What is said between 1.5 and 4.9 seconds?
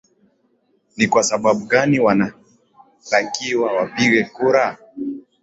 gani wanatakiwa wapige kura